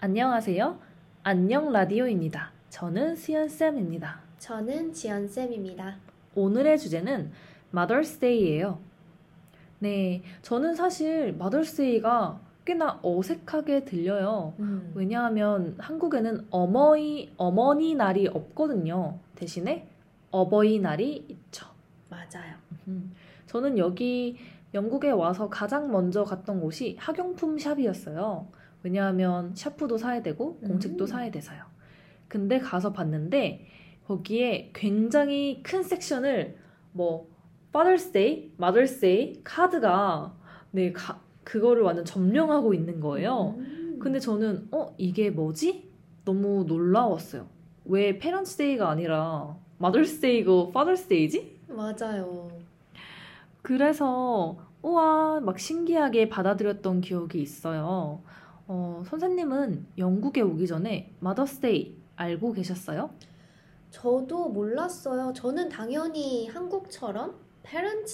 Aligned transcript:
안녕하세요. 0.00 0.78
안녕 1.24 1.72
라디오입니다. 1.72 2.52
저는 2.70 3.16
수연쌤입니다. 3.16 4.20
저는 4.38 4.92
지연쌤입니다. 4.92 5.96
오늘의 6.36 6.78
주제는 6.78 7.32
Mother's 7.74 8.20
Day예요. 8.20 8.78
네, 9.80 10.22
저는 10.42 10.76
사실 10.76 11.36
Mother's 11.36 11.76
Day가 11.76 12.38
꽤나 12.64 13.00
어색하게 13.02 13.86
들려요. 13.86 14.54
음. 14.60 14.92
왜냐하면 14.94 15.74
한국에는 15.78 16.46
어머니, 16.50 17.32
어머니 17.36 17.96
날이 17.96 18.28
없거든요. 18.28 19.18
대신에 19.34 19.88
어버이 20.30 20.78
날이 20.78 21.26
있죠. 21.28 21.66
맞아요. 22.08 22.54
음, 22.86 23.12
저는 23.46 23.78
여기 23.78 24.36
영국에 24.74 25.10
와서 25.10 25.48
가장 25.48 25.90
먼저 25.90 26.22
갔던 26.22 26.60
곳이 26.60 26.96
학용품 27.00 27.58
샵이었어요. 27.58 28.46
왜냐하면 28.82 29.54
샤프도 29.54 29.98
사야 29.98 30.22
되고 30.22 30.56
공책도 30.60 31.04
음. 31.04 31.06
사야 31.06 31.30
돼서요. 31.30 31.62
근데 32.28 32.58
가서 32.58 32.92
봤는데 32.92 33.66
거기에 34.06 34.70
굉장히 34.74 35.62
큰 35.62 35.82
섹션을 35.82 36.56
뭐 36.92 37.28
Father's 37.72 38.12
Day, 38.12 38.52
Mother's 38.58 39.00
Day 39.00 39.40
카드가 39.44 40.34
네 40.70 40.92
가, 40.92 41.20
그거를 41.44 41.82
완전 41.82 42.04
점령하고 42.04 42.74
있는 42.74 43.00
거예요. 43.00 43.56
음. 43.58 43.98
근데 44.00 44.18
저는 44.18 44.68
어 44.70 44.94
이게 44.98 45.30
뭐지? 45.30 45.90
너무 46.24 46.64
놀라웠어요. 46.66 47.48
왜 47.86 48.18
Parents 48.18 48.56
Day가 48.56 48.90
아니라 48.90 49.56
Mother's 49.80 50.20
Day고 50.20 50.72
Father's 50.74 51.08
Day지? 51.08 51.58
맞아요. 51.68 52.50
그래서 53.62 54.56
우와 54.82 55.40
막 55.40 55.58
신기하게 55.58 56.28
받아들였던 56.28 57.00
기억이 57.00 57.40
있어요. 57.40 58.22
어, 58.68 59.02
선생님은 59.06 59.86
영국에 59.96 60.42
오기 60.42 60.66
전에 60.66 61.10
마더스데이 61.20 61.96
알고 62.16 62.52
계셨어요? 62.52 63.10
저도 63.90 64.50
몰랐어요. 64.50 65.32
저는 65.32 65.70
당연히 65.70 66.46
한국처럼 66.48 67.34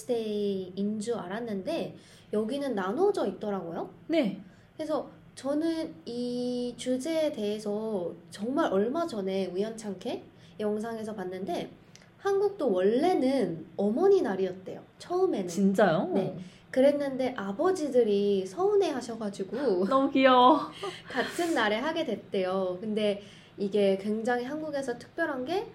Day인 0.07 0.99
줄 0.99 1.15
알았는데 1.15 1.95
여기는 2.31 2.73
나눠져 2.73 3.27
있더라고요. 3.27 3.89
네. 4.07 4.41
그래서 4.75 5.09
저는 5.35 5.93
이 6.05 6.73
주제에 6.77 7.31
대해서 7.31 8.13
정말 8.29 8.71
얼마 8.71 9.05
전에 9.05 9.47
우연찮게 9.47 10.23
영상에서 10.59 11.13
봤는데 11.13 11.69
한국도 12.17 12.71
원래는 12.71 13.65
어머니 13.75 14.21
날이었대요. 14.21 14.81
처음에는. 14.99 15.47
진짜요? 15.47 16.11
네. 16.13 16.37
그랬는데 16.75 17.33
아버지들이 17.37 18.45
서운해 18.45 18.91
하셔가지고 18.91 19.85
너무 19.87 20.11
귀여워. 20.11 20.59
같은 21.09 21.53
날에 21.53 21.79
하게 21.79 22.03
됐대요. 22.03 22.77
근데 22.81 23.23
이게 23.57 23.97
굉장히 23.97 24.43
한국에서 24.43 24.97
특별한 24.97 25.45
게 25.45 25.71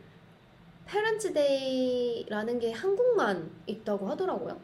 페런츠 0.84 1.32
데이라는 1.32 2.58
게 2.58 2.72
한국만 2.72 3.50
있다고 3.66 4.10
하더라고요. 4.10 4.60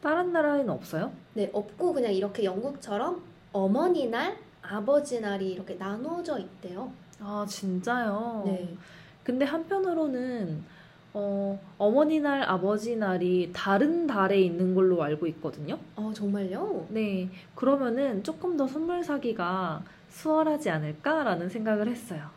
다른 0.00 0.32
나라에는 0.32 0.70
없어요? 0.70 1.12
네, 1.34 1.50
없고 1.52 1.94
그냥 1.94 2.12
이렇게 2.12 2.44
영국처럼 2.44 3.24
어머니 3.52 4.06
날, 4.06 4.38
아버지 4.62 5.20
날이 5.20 5.50
이렇게 5.50 5.74
나눠져 5.74 6.38
있대요. 6.38 6.92
아 7.18 7.44
진짜요? 7.48 8.44
네. 8.46 8.76
근데 9.24 9.44
한편으로는 9.44 10.64
어, 11.18 11.58
어머니 11.78 12.20
날, 12.20 12.42
아버지 12.42 12.94
날이 12.94 13.50
다른 13.54 14.06
달에 14.06 14.38
있는 14.38 14.74
걸로 14.74 15.02
알고 15.02 15.26
있거든요. 15.28 15.78
어, 15.94 16.12
정말요? 16.14 16.88
네. 16.90 17.30
그러면은 17.54 18.22
조금 18.22 18.58
더 18.58 18.66
선물 18.66 19.02
사기가 19.02 19.82
수월하지 20.10 20.68
않을까라는 20.68 21.48
생각을 21.48 21.88
했어요. 21.88 22.28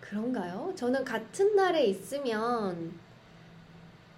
그런가요? 0.00 0.72
저는 0.76 1.04
같은 1.04 1.54
날에 1.54 1.84
있으면 1.84 2.94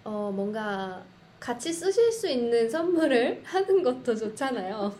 어, 0.04 0.30
뭔가 0.32 1.02
같이 1.40 1.72
쓰실 1.72 2.12
수 2.12 2.28
있는 2.28 2.68
선물을 2.68 3.40
하는 3.44 3.82
것도 3.82 4.14
좋잖아요. 4.14 4.94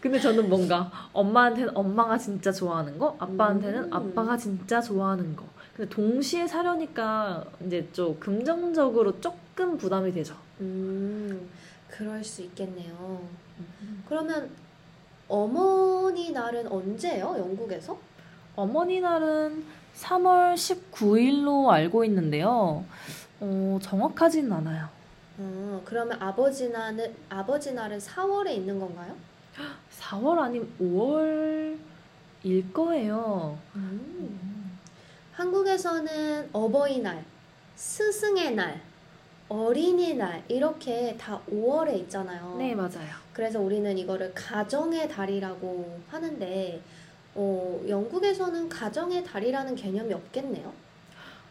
근데 0.00 0.20
저는 0.20 0.48
뭔가 0.50 0.90
엄마한테는 1.14 1.74
엄마가 1.74 2.18
진짜 2.18 2.52
좋아하는 2.52 2.98
거, 2.98 3.16
아빠한테는 3.18 3.84
음. 3.84 3.92
아빠가 3.92 4.36
진짜 4.36 4.80
좋아하는 4.80 5.34
거. 5.34 5.44
근데 5.74 5.88
동시에 5.88 6.46
사려니까 6.46 7.44
이제 7.66 7.88
좀 7.92 8.20
금전적으로 8.20 9.18
조금 9.20 9.78
부담이 9.78 10.12
되죠. 10.12 10.36
음, 10.60 11.48
그럴 11.88 12.22
수 12.22 12.42
있겠네요. 12.42 13.22
그러면 14.06 14.50
어머니 15.26 16.32
날은 16.32 16.66
언제예요? 16.66 17.36
영국에서? 17.38 17.98
어머니 18.56 19.00
날은 19.00 19.64
3월 19.96 20.54
19일로 20.54 21.68
알고 21.70 22.04
있는데요. 22.04 22.84
어, 23.40 23.78
정확하진 23.80 24.52
않아요. 24.52 24.99
어, 25.42 25.80
그러면 25.86 26.20
아버지 26.20 26.68
날은 26.68 27.14
아버지 27.30 27.72
날은 27.72 27.98
4월에 27.98 28.50
있는 28.50 28.78
건가요? 28.78 29.16
4월 29.98 30.38
아니면 30.38 30.70
5월일 30.80 32.72
거예요. 32.72 33.58
음. 33.74 34.78
한국에서는 35.32 36.50
어버이날, 36.52 37.24
스승의 37.74 38.54
날, 38.54 38.82
어린이날 39.48 40.44
이렇게 40.48 41.16
다 41.16 41.40
5월에 41.50 41.96
있잖아요. 42.00 42.56
네, 42.58 42.74
맞아요. 42.74 43.10
그래서 43.32 43.58
우리는 43.60 43.96
이거를 43.96 44.32
가정의 44.34 45.08
달이라고 45.08 46.00
하는데 46.08 46.82
어, 47.34 47.80
영국에서는 47.88 48.68
가정의 48.68 49.24
달이라는 49.24 49.74
개념이 49.74 50.12
없겠네요. 50.12 50.70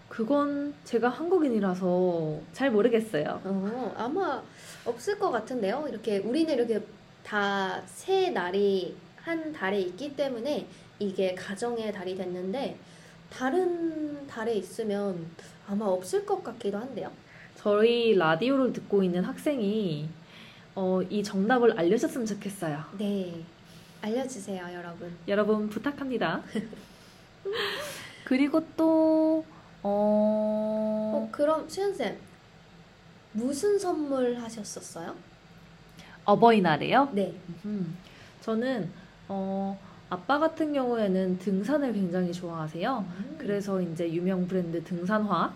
그건 0.10 0.74
제가 0.84 1.10
한국인이라서 1.10 2.40
잘 2.52 2.72
모르겠어요. 2.72 3.42
어, 3.44 3.94
아마 3.98 4.42
없을 4.86 5.18
것 5.20 5.32
같은데요. 5.32 5.86
이렇게 5.90 6.18
우리는 6.20 6.54
이렇게 6.54 6.82
다 7.24 7.82
세 7.86 8.32
날이 8.32 8.96
한 9.18 9.54
달에 9.54 9.80
있기 9.82 10.16
때문에 10.16 10.68
이게 10.98 11.36
가정의 11.36 11.94
달이 11.94 12.16
됐는데 12.16 12.78
다른 13.30 14.26
달에 14.28 14.54
있으면 14.56 15.28
아마 15.68 15.86
없을 15.86 16.26
것 16.26 16.44
같기도 16.44 16.80
한데요. 16.80 17.12
저희 17.56 18.16
라디오를 18.16 18.74
듣고 18.74 19.04
있는 19.04 19.24
학생이 19.24 20.10
어, 20.76 21.02
이 21.04 21.22
정답을 21.22 21.78
알려줬으면 21.78 22.26
좋겠어요. 22.26 22.84
네. 22.98 23.44
알려주세요, 24.02 24.66
여러분. 24.74 25.14
여러분 25.28 25.70
부탁합니다. 25.70 26.42
그리고 28.24 28.66
또 28.78 29.44
어, 29.84 31.14
어, 31.16 31.30
그럼 31.32 31.68
수연쌤, 31.70 32.18
무슨 33.34 33.78
선물 33.80 34.36
하셨었어요? 34.38 35.16
어버이날에요. 36.26 37.10
네. 37.14 37.34
음, 37.66 37.98
저는 38.42 38.90
어, 39.28 39.80
아빠 40.10 40.40
같은 40.40 40.74
경우에는 40.74 41.40
등산을 41.40 41.94
굉장히 41.94 42.34
좋아하세요. 42.34 43.06
그래서 43.38 43.82
이제 43.82 44.12
유명 44.12 44.48
브랜드 44.48 44.84
등산화. 44.84 45.54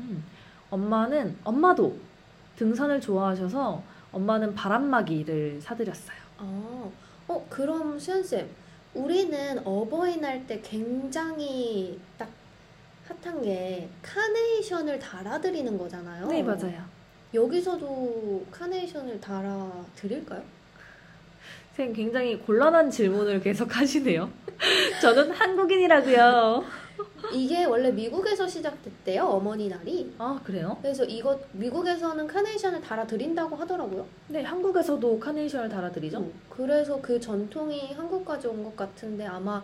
음, 0.00 0.24
엄마는 0.70 1.36
엄마도 1.44 1.98
등산을 2.56 3.00
좋아하셔서 3.00 3.82
엄마는 4.12 4.54
바람막이를 4.54 5.60
사드렸어요. 5.60 6.16
어, 6.38 6.92
어, 7.28 7.46
그럼 7.48 7.98
수연쌤, 7.98 8.48
우리는 8.94 9.60
어버이날 9.64 10.46
때 10.46 10.60
굉장히 10.60 11.98
딱 12.18 12.28
핫한 13.42 13.44
게 13.44 13.88
카네이션을 14.02 14.98
달아드리는 14.98 15.76
거잖아요. 15.76 16.26
네 16.28 16.42
맞아요. 16.42 16.82
여기서도 17.34 18.46
카네이션을 18.50 19.20
달아드릴까요? 19.20 20.42
선생님 21.70 21.94
굉장히 21.94 22.38
곤란한 22.38 22.90
질문을 22.90 23.40
계속 23.40 23.74
하시네요. 23.76 24.30
저는 25.00 25.30
한국인이라고요. 25.32 26.64
이게 27.32 27.64
원래 27.64 27.90
미국에서 27.90 28.46
시작됐대요, 28.46 29.24
어머니 29.24 29.68
날이. 29.68 30.12
아 30.18 30.38
그래요? 30.44 30.76
그래서 30.82 31.04
이거 31.04 31.40
미국에서는 31.52 32.26
카네이션을 32.26 32.80
달아드린다고 32.82 33.56
하더라고요. 33.56 34.06
네 34.28 34.42
한국에서도 34.42 35.18
카네이션을 35.18 35.68
달아드리죠. 35.70 36.18
음, 36.18 36.32
그래서 36.50 37.00
그 37.00 37.18
전통이 37.18 37.94
한국까지 37.94 38.46
온 38.48 38.62
것 38.62 38.76
같은데 38.76 39.26
아마 39.26 39.62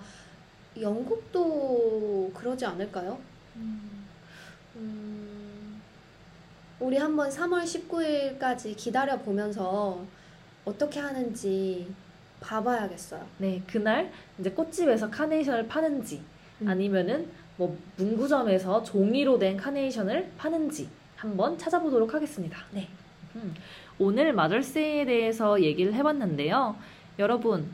영국도 0.80 2.30
그러지 2.34 2.64
않을까요? 2.64 3.18
음, 4.76 5.80
우리 6.80 6.96
한번 6.96 7.28
3월 7.28 7.64
19일까지 7.64 8.76
기다려 8.76 9.18
보면서 9.18 10.04
어떻게 10.64 11.00
하는지 11.00 11.92
봐봐야겠어요. 12.40 13.26
네 13.38 13.62
그날 13.66 14.12
이제 14.38 14.50
꽃집에서 14.50 15.10
카네이션을 15.10 15.66
파는지 15.66 16.22
음. 16.62 16.68
아니면은 16.68 17.28
뭐 17.56 17.76
문구점에서 17.96 18.82
종이로 18.84 19.38
된 19.38 19.56
카네이션을 19.56 20.32
파는지 20.38 20.88
한번 21.16 21.58
찾아보도록 21.58 22.14
하겠습니다. 22.14 22.58
네. 22.70 22.88
음, 23.34 23.54
오늘 23.98 24.32
마더스데이에 24.32 25.04
대해서 25.04 25.60
얘기를 25.60 25.92
해봤는데요. 25.94 26.76
여러분 27.18 27.68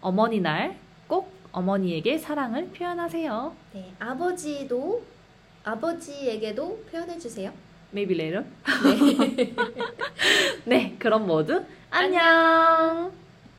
어머니 0.00 0.40
날 0.40 0.90
꼭 1.10 1.32
어머니에게 1.50 2.16
사랑을 2.18 2.68
표현하세요. 2.68 3.52
네, 3.72 3.92
아버지도 3.98 5.02
아버지에게도 5.64 6.84
표현해 6.90 7.18
주세요. 7.18 7.52
Maybe 7.92 8.14
later. 8.18 8.44
네. 9.36 9.54
네, 10.64 10.96
그럼 10.98 11.26
모두 11.26 11.64
안녕. 11.90 13.19